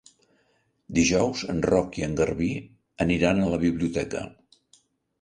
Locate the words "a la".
3.47-3.63